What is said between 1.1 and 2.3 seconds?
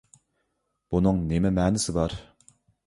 نېمە مەنىسى بار؟